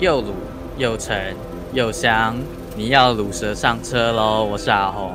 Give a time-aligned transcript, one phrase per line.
[0.00, 0.32] 又卤
[0.78, 1.36] 又沉
[1.74, 2.38] 又香，
[2.76, 4.44] 你要卤蛇上车喽！
[4.44, 5.12] 我是阿红。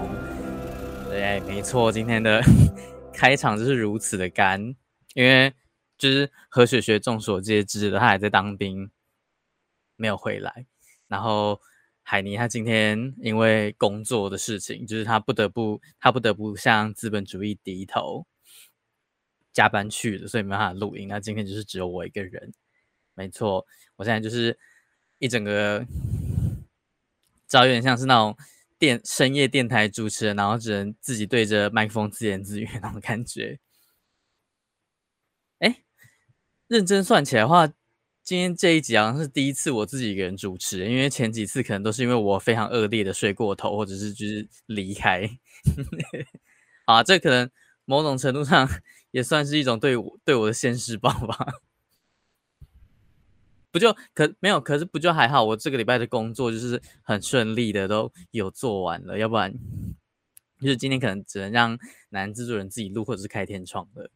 [1.07, 2.41] 对，没错，今天的
[3.13, 4.75] 开场就是如此的干，
[5.13, 5.53] 因为
[5.97, 8.91] 就是何雪雪众所皆知的，她还在当兵，
[9.95, 10.65] 没有回来。
[11.07, 11.61] 然后
[12.01, 18.27] 海尼他今天因为工作的事情，就是他不得不他不得不向资本主义低头，
[19.53, 21.07] 加班去了，所以没办法录音。
[21.07, 22.51] 那今天就是只有我一个人。
[23.15, 24.59] 没错，我现在就是。
[25.23, 25.79] 一整个，
[27.47, 28.35] 知道有点像是那种
[28.77, 33.57] 电深夜电台主持人，然后只能自己对着麦克风自言自语那种感觉。
[35.59, 35.77] 哎，
[36.67, 37.65] 认真算起来的话，
[38.21, 45.39] 今天这一集好像是第一次我自己一个人主持，因为前几次可能都是因为我非常恶劣的睡过头，或者是就是离开。
[46.83, 47.49] 啊，这可能
[47.85, 48.69] 某种程度上
[49.11, 51.37] 也算是一种对我对我的现实报吧。
[53.73, 54.61] 不就可没有？
[54.61, 55.43] 可是不就还好？
[55.43, 59.17] 我这个礼拜的工作就是很顺利的，都有做完了。
[59.17, 59.51] 要不然
[60.61, 61.75] 就是今天可能只能让
[62.09, 64.11] 男制作人自己录，或者是开天窗的。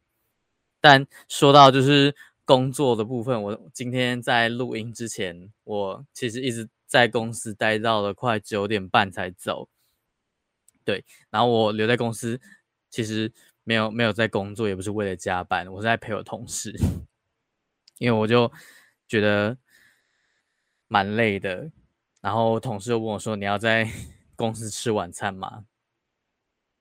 [0.80, 2.14] 但说到就是
[2.44, 9.68] 工作的部分，我今天在录音之前，我其实一直在公司待到了快九点半才走。
[10.84, 12.40] 对，然后我留在公司，
[12.90, 13.32] 其实
[13.64, 16.72] 没有没有在工作，也不是为了加班，我是在陪我同事，
[17.98, 18.48] 因为我就。
[19.08, 19.56] 觉得
[20.86, 21.70] 蛮累的，
[22.20, 23.90] 然后同事又问我说：“你要在
[24.36, 25.64] 公司吃晚餐吗？”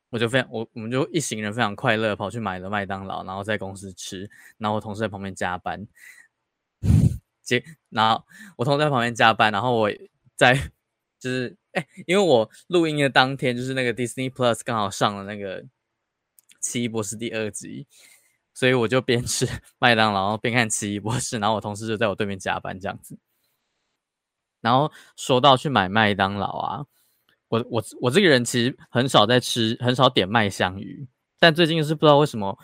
[0.10, 4.30] 我就非常我我们就一行人非常快乐跑去买了麦当劳，然后在公司吃。
[4.58, 5.86] 然后我同事在旁边加班，
[7.44, 8.24] 接然后
[8.56, 9.92] 我同事在旁边加班，然后我
[10.36, 10.72] 在
[11.20, 15.64] 就是哎，因为我录音的当天就是那个 Disney Plus 刚好上了那个
[16.62, 17.86] 《奇异博士》第二集。
[18.58, 23.16] 所以我就边吃 麦当劳边看奇异博士，然后我同事就在我对面加班这样子。
[24.62, 26.84] 然后说到去买麦当劳啊，
[27.50, 31.08] 我我我这个人其实很少在吃，很少点麦香鱼。
[31.38, 32.58] 但最近是不知道为什么，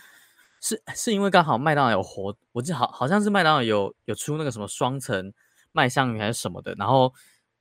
[0.62, 5.32] 是是因为刚好麦当劳有活，我记得好好像是麦当劳有有出那个什么双层
[5.74, 6.74] 麦香鱼还是什么的。
[6.74, 7.14] 然后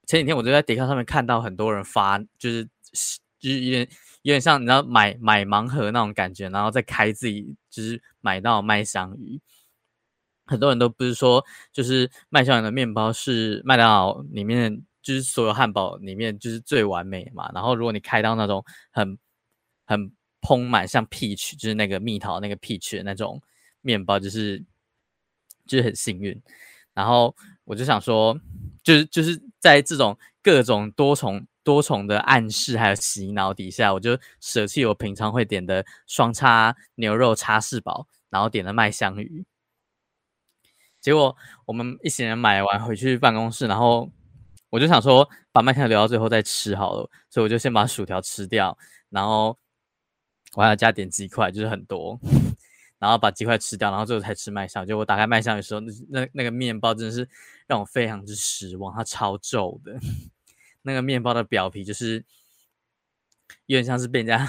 [0.06, 2.64] 前几天我就在迪卡上面看到很多人发，就是
[3.38, 3.86] 就是有点。
[4.22, 9.40] 有点像你知道买买盲盒那种感觉，然后再开自己就是买到麦香鱼。
[10.44, 17.50] 很多人都不是说，就是麦香鱼的面包是麦当劳里面就是所有汉堡里面就是最完美嘛。
[17.54, 19.18] 然后如果你开到那种很
[19.86, 20.12] 很
[20.42, 23.40] 丰满，像 peach 就是那个蜜桃那个 peach 的那种
[23.80, 24.62] 面包，就是
[25.66, 26.38] 就是很幸运。
[26.92, 27.34] 然后
[27.64, 28.38] 我就想说，
[28.82, 31.46] 就是就是在这种各种多重。
[31.64, 39.44] 多重的暗示还有洗脑底下，我就舍弃我平常会点的双叉牛肉叉式堡，然后点了麦香鱼。
[41.00, 41.36] 结果
[41.66, 44.10] 我们一行人买完回去办公室，然后
[44.70, 48.78] 我就想说把麦香留到最后再吃好了，所以我就先把薯条吃掉，
[49.10, 49.58] 然后
[50.54, 52.18] 我还要加点鸡块，就是很多，
[52.98, 54.86] 然后把鸡块吃掉，然后最后才吃麦香。
[54.86, 57.28] 就我打开麦香的时候，那那那个面包真的是
[57.66, 59.98] 让我非常之失望，它超皱的。
[60.82, 62.24] 那个面包的表皮就是
[63.66, 64.46] 有点像是被人家，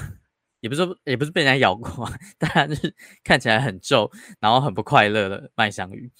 [0.59, 6.11] 也不是也不是被人家咬过， 当然就是看起来很皱，然后很不快乐的麦香鱼。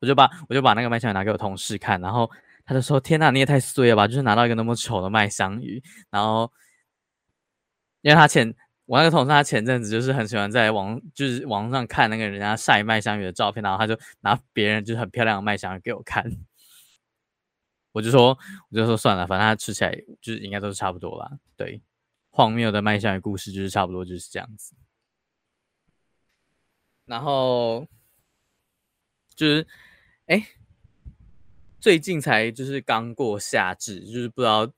[0.00, 2.30] 我就把我就把那个麦香鱼拿给我同事看，然后
[2.66, 4.06] 他就说：“天哪，你也太衰了吧！
[4.06, 6.52] 就是拿到一个那么丑的麦香鱼。”然后
[8.02, 16.30] 因为他前我那个同事他前阵子就是很喜欢在网就是网上看那个人家晒麦香鱼的照片，然后他就拿别人就是很漂亮的麦香鱼给我看。
[17.96, 19.90] 我就说，我就说算了，反正它吃起来
[20.20, 21.38] 就是应该都是差不多啦。
[21.56, 21.80] 对，
[22.28, 24.74] 荒谬的卖相与故事就是差不多就是这样子。
[27.06, 27.88] 然后
[29.34, 29.66] 就是，
[30.26, 30.46] 哎，
[31.80, 34.70] 最近才就是刚过夏至，就是不知道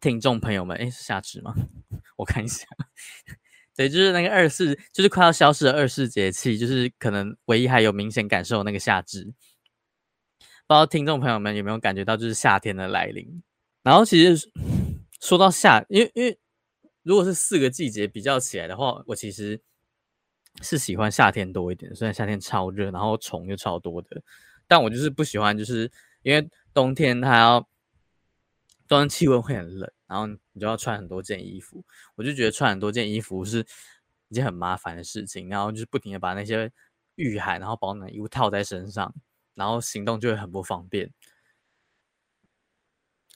[0.00, 1.54] 听众朋友们，哎，是夏至吗？
[2.18, 2.66] 我看一下，
[3.76, 9.32] 对，就是那个二四，就是快要消失的二四节气，就是可能唯一还有明显感受那个夏至。
[10.70, 13.42] 不知道听众朋友们有没有感觉到，就是夏天的来临。
[13.82, 14.48] 然后其实
[15.20, 16.38] 说到夏，因为因为
[17.02, 19.60] 如果是四个季节比较起来的话，我其实
[20.62, 21.92] 是喜欢夏天多一点。
[21.92, 24.22] 虽然夏天超热，然后虫又超多的，
[24.68, 25.90] 但我就是不喜欢，就是
[26.22, 27.68] 因为冬天它要
[28.86, 31.84] 冬天气温会很冷，然后你就要穿很多件衣服。
[32.14, 33.66] 我就觉得穿很多件衣服是
[34.28, 36.70] 一件很麻烦的事情，然后就是不停的把那些
[37.16, 39.12] 御寒然后保暖衣物套在身上。
[39.60, 41.12] 然后行动就会很不方便，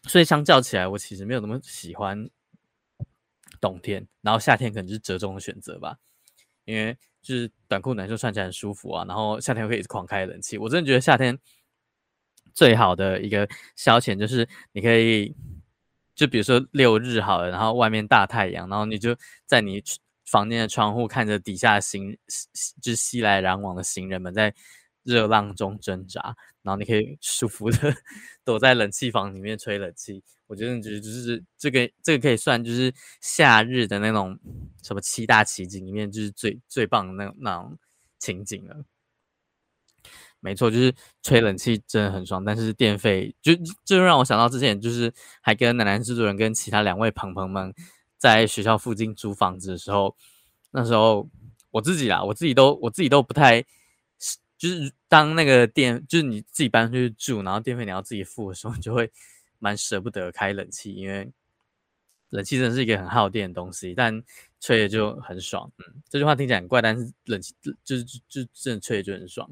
[0.05, 2.31] 所以相较起来，我其实没有那么喜欢
[3.61, 4.09] 冬天。
[4.23, 5.99] 然后夏天可能就是折中的选择吧，
[6.65, 9.05] 因为就是短裤短袖穿起来很舒服啊。
[9.06, 11.38] 然后夏天可以狂开冷气，我真的觉得夏天
[12.55, 13.47] 最好的一个
[13.77, 15.37] 消遣就是你可以，
[16.15, 19.82] 就比如说六日好了，然后外面大太阳，然后你就在你
[20.25, 22.17] 房间的窗户看着底下行，
[22.81, 24.55] 就是熙来攘往的行人们在
[25.05, 27.95] 热浪中挣扎，然后你可以舒服的
[28.45, 30.23] 躲在冷气房里面吹冷气。
[30.47, 34.39] 我觉得，觉得就是这个，这个可以算就是夏日的那种
[34.83, 37.79] 什么七大奇景里面，就是最最棒的那那种
[38.19, 38.85] 情景了。
[40.41, 43.53] 没错，就是吹冷气真的很爽，但是电费就
[43.83, 45.11] 就让我想到之前就是
[45.41, 47.73] 还跟奶奶制作人跟其他两位朋朋们
[48.19, 50.15] 在学校附近租房子的时候，
[50.73, 51.27] 那时候
[51.71, 53.65] 我自己啦，我自己都我自己都不太，
[54.69, 59.11] 就是当那个电就是你自己搬出去住，然后电费你要自己付的时候，就会。
[59.61, 61.33] 蛮舍不得开冷气，因为
[62.29, 64.23] 冷气真的是一个很耗电的东西，但
[64.61, 65.73] 吹的就很爽。
[65.79, 69.51] 嗯，这句话听起来很怪，但是冷气就是就，真的吹的就很爽。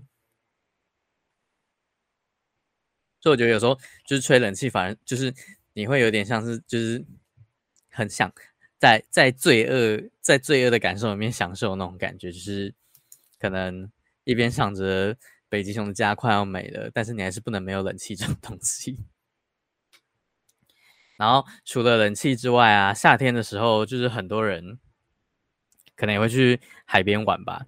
[3.22, 3.74] 所以我觉得有时候
[4.04, 5.32] 就是吹冷气，反而就是
[5.72, 7.02] 你会有点像是就是
[7.88, 8.30] 很想
[8.78, 12.74] 在在罪恶在罪恶的感受里面享受那种感觉，就是
[13.38, 13.90] 可能
[14.24, 15.16] 一边想着
[15.48, 18.98] 北极熊的家快要没了，但是你还是不能没有冷气这种东西。
[21.16, 24.78] 然后除了冷气之外啊，夏天的时候就是很多人
[25.94, 27.66] 可能也会去海边玩吧。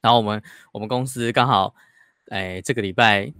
[0.00, 1.74] 然后我们我们公司刚好，
[2.30, 3.32] 哎，这个礼拜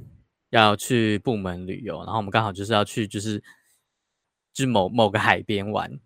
[0.50, 3.38] 要去部门旅游，然后我们刚好就是要去就是
[4.52, 5.99] 就是某某个海边玩。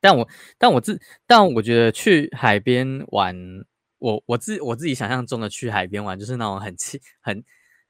[0.00, 3.36] 但我但我自但我觉得去海边玩，
[4.00, 7.44] 我我自我自己想象中的去海边玩，就是那种很气很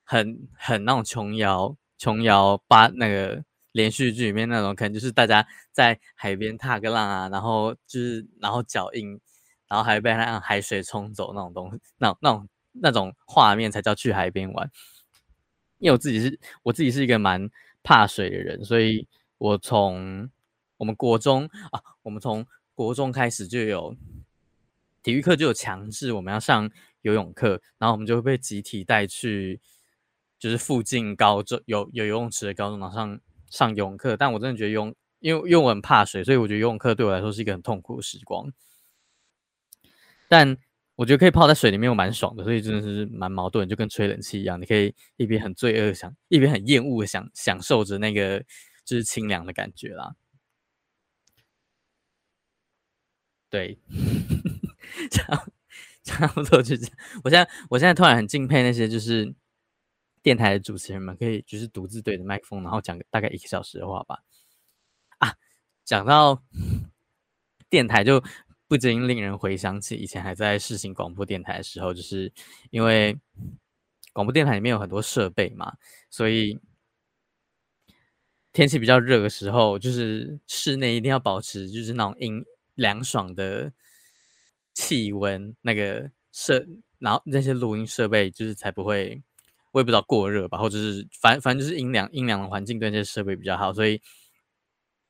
[0.04, 1.74] 很很那种琼瑶。
[1.96, 9.20] 琼瑶八那个连续剧里面那种，可能就是大家在海边踏个浪啊，然后就是然后脚印，
[9.68, 14.70] 然后还被那海水冲走那种东西，那那种那种画面才叫去海边玩。
[15.76, 17.50] 因为我自己是我自己是一个蛮
[17.82, 20.30] 怕水的人，所以我从
[20.78, 23.94] 我们国中啊，我们从国中开始就有
[25.02, 26.70] 体育课就有强制我们要上
[27.02, 29.60] 游泳课，然后我们就会被集体带去。
[30.38, 33.20] 就是附近高中有有游泳池的高中，然后上
[33.50, 38.50] 上游泳课，但我真的觉得游泳，因为因为我很怕水，所以我觉得游泳课对我来说是一个很痛苦的时光。
[40.28, 40.56] 但
[40.94, 48.42] 我觉得可以泡在水里面，我蛮爽的，所以真的是蛮矛盾，就跟吹冷气一样，你可以一边很罪恶想，一边很厌恶的享享受着那个
[48.86, 50.14] 就是清凉的感觉啦。
[53.50, 53.78] 对，
[55.08, 55.46] 差
[56.02, 56.96] 差不多就这样。
[57.24, 59.34] 我现在我现在突然很敬佩那些就是。
[60.22, 64.22] 电台的主持人们可以就是独自对着麦克风，然后讲大概一个小时的话吧。
[65.16, 65.34] 啊，
[65.82, 66.42] 讲到
[67.70, 68.22] 电台，就
[68.68, 72.30] 不禁令人回想起以前还在试行广播电台的时候，就是
[72.68, 73.18] 因为
[74.12, 75.74] 广播电台里面有很多设备嘛，
[76.10, 76.60] 所以
[78.52, 82.44] 天气比较热的时候，就是室内一定要保持就是那种阴
[82.74, 83.72] 凉爽的
[84.74, 86.66] 气温，那个设，
[86.98, 89.22] 然后那些录音设备就是才不会。
[89.72, 94.02] 我也不知道过热吧，或者是反反正就是阴凉阴凉的环境对那些设备比较好，所以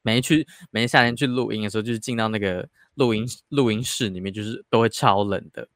[0.03, 5.71] 每一去每一夏天去录音的时候，就是进到那个录音录音室里面，就是都会超冷的，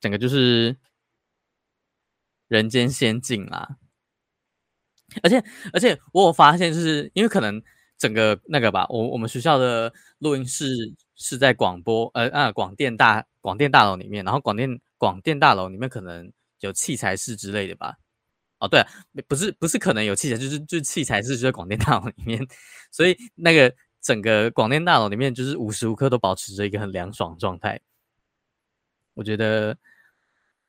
[0.00, 0.74] 整个就是
[2.48, 3.76] 人间仙境啦。
[5.22, 5.44] 而且
[5.74, 7.62] 而且我有发现，就是因为可能
[8.02, 10.66] 整个那个吧，我我们学校的录音室
[11.14, 16.32] 是在广播呃啊广电大广电大楼里面，然后广电广电大楼里面可能。
[16.62, 17.96] 有器材室之类的吧？
[18.60, 18.86] 哦，对啊，
[19.26, 22.46] 不是不是可能有器材，就是就是器材室就在广电大楼里面，
[22.92, 27.80] 所以那个整个广电大楼里面就是无时无刻都保持着一个很凉爽状态。
[29.14, 29.76] 我觉得，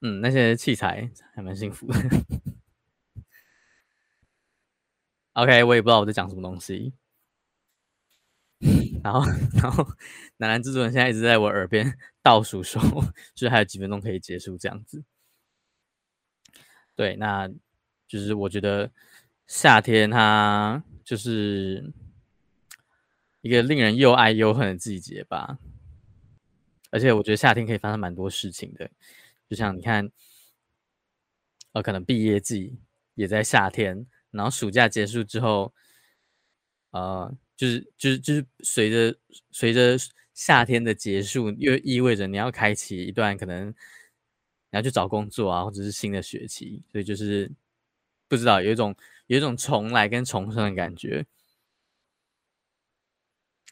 [0.01, 1.93] 嗯，那些器材还蛮幸福的。
[5.33, 6.91] OK，我也不知道我在讲什么东西。
[9.03, 9.21] 然后，
[9.61, 9.85] 然后，
[10.37, 12.81] 南南制作人现在一直在我耳边 倒数说，
[13.35, 15.03] 就是还有几分钟可以结束这样子。
[16.95, 17.49] 对，那
[18.07, 18.89] 就是我觉得
[19.47, 21.91] 夏天它就是
[23.41, 25.57] 一个令人又爱又恨的季节吧。
[26.91, 28.89] 而且我觉得夏天可以发生蛮多事情的，
[29.49, 30.09] 就像你看，
[31.71, 32.77] 呃，可能毕业季
[33.15, 35.73] 也在夏天，然后暑假结束之后，
[36.91, 39.17] 呃，就是就是就是随着
[39.51, 39.97] 随着
[40.33, 43.73] 夏天的结束，又意味着你要开启一段可能。
[44.71, 47.51] 你要去找工作啊，或者是新的学期，所以就是
[48.27, 48.95] 不知道有一种
[49.27, 51.23] 有一种重来跟重生的感觉。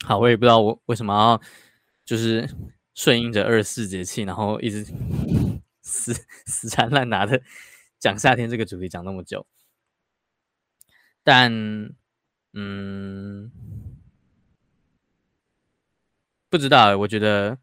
[0.05, 1.41] 好，我也不知道我为什么要
[2.05, 2.47] 就是
[2.93, 4.85] 顺应着二十四节气，然后一直
[5.81, 6.13] 死
[6.45, 7.41] 死缠烂打的
[7.97, 9.47] 讲夏天这个主题讲那么久，
[11.23, 11.51] 但
[12.53, 13.51] 嗯，
[16.51, 17.57] 不知道，我觉得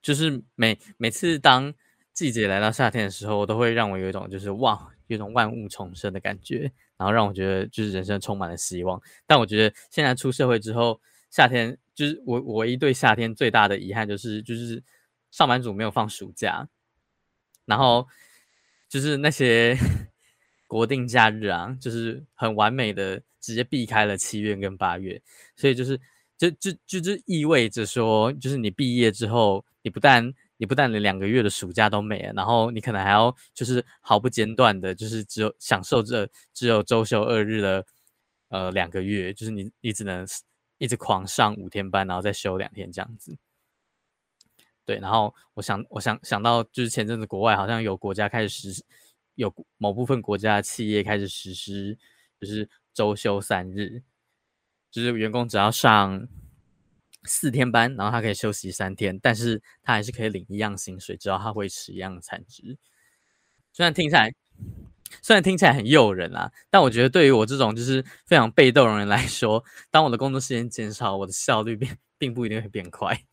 [0.00, 1.74] 就是每每次当
[2.14, 9.02] 季节来到夏天的时候，都会让我有一种就是哇，有一种万物重生的感觉，然后让我觉得就是人生充满了希望。
[9.26, 11.00] 但我觉得现在出社会之后，
[11.30, 14.80] 夏天就是我我唯一对夏天最大的遗憾就是就是
[15.32, 16.68] 上班族没有放暑假。
[17.64, 18.06] 然后
[18.88, 19.76] 就是那些
[20.68, 25.20] 国定假日啊，就是很完美的直接避开了七月跟八月，
[25.56, 26.00] 所以就是
[26.42, 37.86] 就就就就意味着说，就是你毕业之后，你不但你不但连两个月的暑假都没了，然后你可能还要就是毫不间断的，就是只有享受这只有周休二日的
[38.48, 40.26] 呃两个月，就是你你只能
[40.78, 43.38] 一直狂上五天班，然后再休两天这样子。
[44.84, 48.84] 对，然后我想，我想想到，就是前阵子国外好像有国家开始实施，
[49.36, 51.96] 有某部分国家的企业开始实施，
[52.40, 54.02] 就是周休三日，
[54.92, 56.28] 就是员工只要上
[57.24, 62.76] 四天班，然后他可以休息三天，但是他还是可以领一样薪水，只要他维持一样的产值。
[63.72, 64.30] 虽然听起来，
[65.22, 73.24] 虽然听起来很诱人啊，但我觉得对于我这种就是非常被动的人来说，当我的工作时间减少，我的效率并并不一定会变快。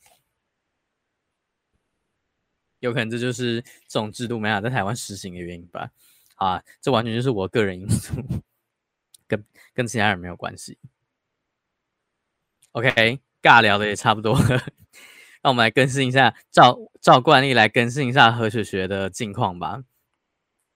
[2.79, 5.91] 有可能这就是这种制度没法在台湾实行的原因吧？
[6.35, 8.13] 啊，这完全就是我个人因素，
[9.27, 10.77] 跟跟其他人没有关系。
[12.73, 14.47] OK，尬聊的也差不多了，
[15.41, 19.83] 让我们来更新一下，照照惯例来更新一下何雪雪的近况吧。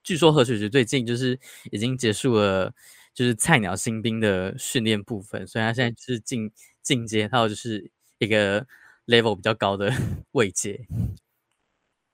[0.04, 1.40] 据说何雪雪最近就是
[1.72, 2.74] 已经结束了，
[3.14, 8.66] 就是菜鸟新兵的训练部分，所以他现在是进进阶到就是一个
[9.08, 9.92] level 比较高的
[10.34, 10.88] 位阶。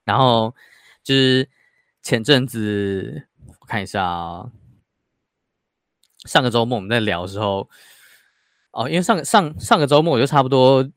[0.05, 0.55] 然后
[1.03, 1.48] 就是
[2.03, 3.24] 前阵子
[3.59, 4.51] 我看一下啊、
[6.25, 7.69] 上个周末我们在聊的时候，
[8.72, 10.90] 哦，因为上个上上个周末我就差不多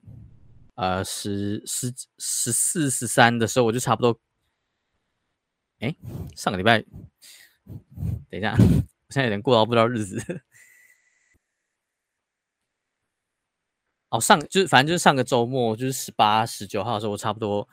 [0.75, 4.19] 呃十十十四十三的时候我就差不多，
[5.81, 5.95] 哎，
[6.37, 6.83] 上个礼拜，
[8.31, 10.43] 等一下，我现在有点过到不知道日子。
[14.11, 17.69] 哦，上就是反正就是上个周末就是十八十九号的时候我差不多。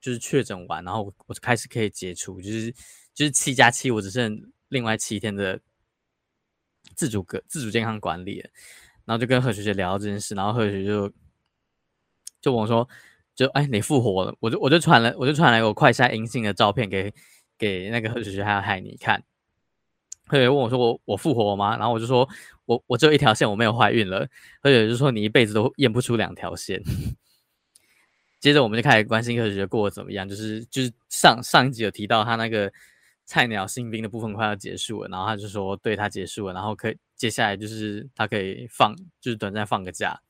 [0.00, 2.72] 就是确诊完，然后我我开始可以解除，就是
[3.12, 5.60] 就是七加七，我只剩另外七天的
[6.94, 8.48] 自主隔自主健康管理了，
[9.08, 11.10] 然后就跟何学学聊到这件事，然后何学学就
[12.42, 12.86] 就问我说，
[13.34, 17.10] 就哎你复活了，我就我就传了我就传了我快筛阴性的照片给
[17.56, 19.24] 给那个何学学还有海尼看，
[20.26, 21.78] 何学问我说我我复活了吗？
[21.78, 22.28] 然后我就说
[22.66, 24.28] 我我只有一条线，我没有怀孕了，
[24.62, 26.82] 何学学就说你一辈子都验不出两条线。
[28.40, 32.70] 接着我们就开始关心何学学过得怎么样，就是就是上上一集有提到他那个
[33.24, 40.22] 菜鸟新兵的部分快要结束了，然后他就说对他结束了，然后可以接下来就是他可以放，就是短暂放个假。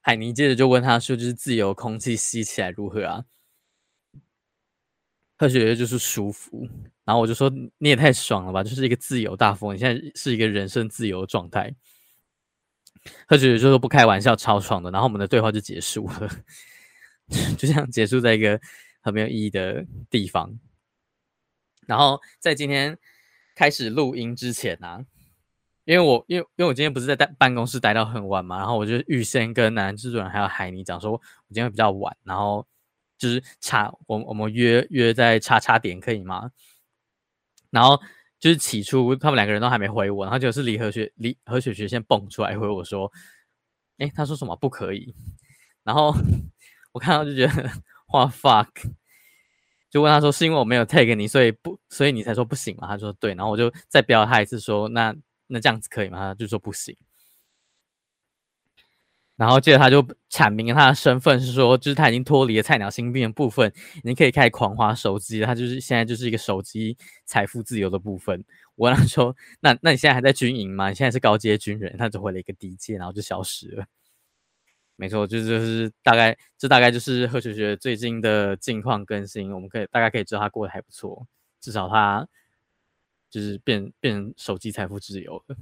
[0.00, 3.24] 海尼接着就问他说，就是自由空气吸起来如何啊？
[5.36, 6.66] 何学学就是舒服，
[7.04, 11.74] 然后我就说你也太爽了吧，就是一个自由大风，你现在是一个人身自由状态。
[13.26, 14.90] 何雪雪就说不开玩笑，超爽的。
[14.90, 16.28] 然后我们的对话就结束了，
[17.58, 18.60] 就这样结束在一个
[19.00, 20.58] 很没有意义的地方。
[21.86, 22.96] 然后在今天
[23.56, 25.04] 开始录音之前啊，
[25.84, 32.64] 因为我因为因为我今天不是在待办公室待到很晚嘛，然后我就预先跟男制作人还有海尼讲说，我今天会比较晚，然后
[33.18, 36.52] 就是差我我们约约在叉叉点可以吗？
[37.70, 38.00] 然后。
[38.38, 43.10] 就是起初他们两个人都还没回我，然后就是李和学李和雪雪先蹦出来回我说
[43.96, 45.14] ：“诶，他说什么不可以？”
[45.82, 46.14] 然后
[46.92, 47.70] 我看到就觉得
[48.12, 48.68] 哇 fuck，
[49.96, 56.94] 就问他说：“是因为我没有 tag 你，所以不，所以你才说不行吗？”他说：“对。”然后我就再标他一次说：“那那这样子可以吗？”他就说不行。
[59.36, 63.72] 然后接着他就阐明了他的身份是说，就是他已经脱离了菜鸟新兵的部分，
[64.02, 65.40] 你可以开始狂滑手机。
[65.40, 68.44] 他就是现在就是一个手机财富自由的部分。
[68.74, 70.90] 我跟他说，那那你现在还在军营吗？
[70.90, 71.96] 你现在是高阶军人？
[71.96, 73.86] 他只回了一个低阶，然后就消失了。
[74.96, 79.52] 没错，就就是大概这大概就是何雪雪最近的近况更新。
[79.52, 81.26] 我们可以大概可以知道他过得还不错，
[81.60, 82.26] 至少他
[83.30, 85.56] 就是变变手机财富自由了。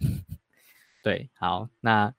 [1.02, 2.14] 对，好，那。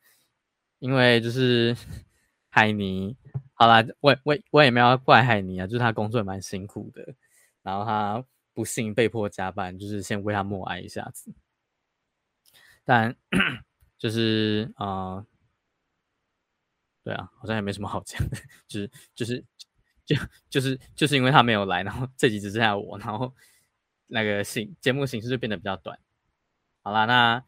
[0.79, 1.77] 因为就是
[2.49, 3.15] 海尼，
[3.53, 7.13] 好啦，我我我也没有要怪海尼啊，就是他工作也蛮辛苦的，
[7.61, 8.25] 然后他
[8.55, 11.31] 不幸被迫加班，就是先为他默哀一下子。
[12.83, 13.15] 但
[13.99, 15.23] 就是啊、
[17.03, 19.43] 对啊，好像也没什么好讲的，就是就是
[20.05, 20.15] 就
[20.49, 23.33] 就是就是因为他没有来，然后这集只剩下我，然后
[24.07, 25.97] 那个形节目形式就变得比较短。
[26.83, 27.43] 好啦，那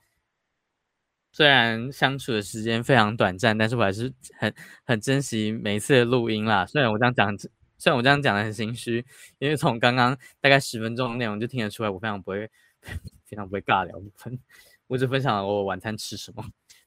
[1.32, 6.66] 虽然相处的时间非常短暂，但是我还是很很珍惜每一次的录音啦。
[6.66, 7.36] 虽然我这样讲，
[7.78, 9.06] 虽然我这样讲的很心虚，
[9.40, 12.50] 因为从刚刚大概十分钟的内容就听得出来，我非常不会
[13.26, 14.40] 非常不会尬聊部分，
[14.88, 16.44] 我只分享了我晚餐吃什么，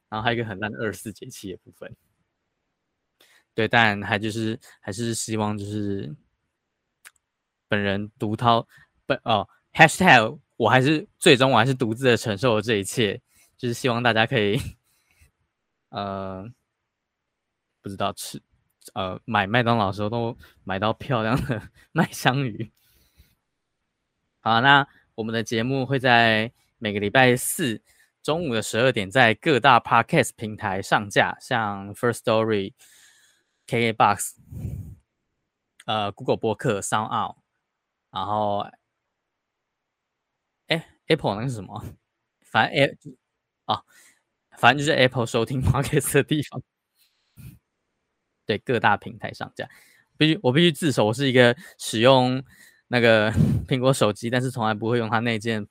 [0.08, 1.94] 然后还有一个很烂的二十四节气的部分。
[3.56, 6.14] 对，但还就是还是希望就是
[7.68, 8.68] 本人独掏
[9.06, 13.18] 本哦，hashtag 我还是最终我还是独自的承受了这一切，
[13.56, 14.60] 就是希望大家可以
[15.88, 16.46] 呃
[17.80, 18.42] 不知道吃
[18.92, 22.70] 呃买麦当劳的时候都买到漂亮的 麦香鱼。
[24.40, 27.80] 好，那我们的节目会在每个礼拜四
[28.22, 32.74] 中午的十二点在各大 podcast 平台上架，像 First Story。
[33.66, 34.36] KKBOX，
[35.86, 37.36] 呃，Google 播客、，SoundOut，
[38.10, 38.66] 然后，
[40.68, 41.84] 哎，Apple 那是什么？
[42.40, 42.98] 反正 A，
[43.66, 43.84] 哦，
[44.56, 46.62] 反正就是 Apple 收听 Podcast 的地方。
[48.46, 49.68] 对，各大平台上架。
[50.16, 52.42] 必须，我必须自首，我是一个使用
[52.88, 53.30] 那个
[53.66, 55.66] 苹果手机，但是从来不会用它那件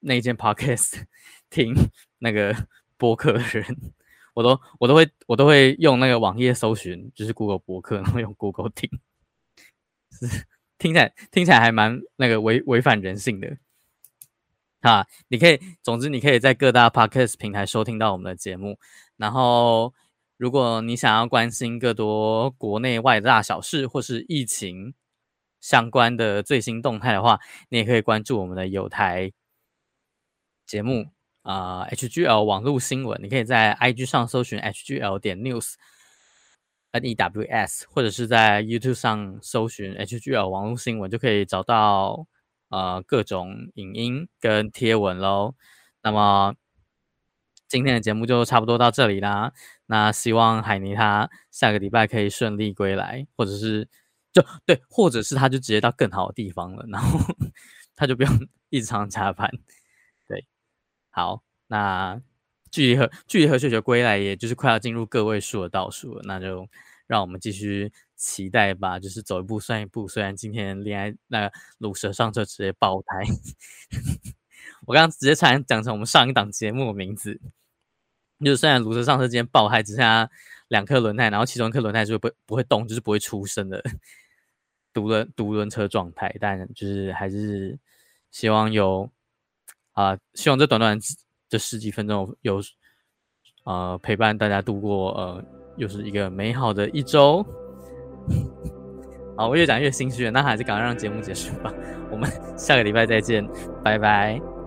[0.00, 1.04] 那件 Podcast
[1.50, 1.74] 听
[2.18, 3.92] 那个播客的人。
[4.40, 8.88] 我都我都会我都会用那个网页搜寻，就是 Google 博客，然后用 Google 听，
[10.12, 10.46] 是
[10.78, 13.58] 听起来听起来还蛮那个违违反人性的。
[14.80, 18.78] 啊，你可以，总之你可以在各大 Podcast 平台收听到我们的节目。
[19.18, 19.92] 然后，
[20.38, 24.94] 如果你想要关心更多国内外的大小事，或是疫情
[25.60, 29.30] 相关的最新动态的话，你也可以关注我们的有台
[30.66, 31.10] 节目。
[31.42, 42.26] 啊、，HGL 网络新闻，你可以在 IG 上搜寻 HGL 点 News，N E W S，或者是在 YouTube 上搜寻 HGL 网络新闻，就可以找到
[42.68, 45.54] 呃各种影音跟贴文喽。
[46.02, 46.54] 那么
[47.68, 49.52] 今天的节目就差不多到这里啦。
[49.86, 53.88] 那希望海尼他下个礼拜可以顺利归来，或者是
[54.32, 57.18] 就对，或者是他就直接到更好的地方了，然后
[57.96, 59.50] 他就不用 一直常加班。
[61.20, 62.18] 好，那
[62.70, 66.66] 距离和距离和雪球归来，也就是快要进入个位数的倒数了，那就
[67.06, 68.98] 让我们继续期待吧。
[68.98, 70.08] 就是走一步算一步。
[70.08, 73.22] 虽然今天恋爱那个鲁蛇上车直接爆胎，
[74.86, 77.38] 我刚刚直接差点讲成我们上一档节目的名字。
[78.42, 80.30] 就是虽然鲁蛇上车今天爆胎，只剩下
[80.68, 83.84] 两颗轮胎，然后其中一颗轮胎就不不会动，就是不会出声的
[84.94, 87.78] 独轮独轮车状态，但就是还是
[88.30, 89.10] 希望有。
[90.00, 90.98] 啊，希望这短短
[91.48, 92.60] 这十几分钟有
[93.64, 95.44] 啊陪伴大家度过呃
[95.76, 97.44] 又是一个美好的一周。
[99.36, 101.72] 好，我越讲越心虚了，那还是赶快让节目结束吧。
[102.10, 103.46] 我们下个礼拜再见，
[103.84, 104.59] 拜拜。